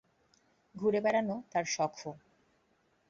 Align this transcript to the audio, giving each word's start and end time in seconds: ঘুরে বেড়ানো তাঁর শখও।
ঘুরে 0.75 0.99
বেড়ানো 1.01 1.35
তাঁর 1.51 1.65
শখও। 1.65 2.11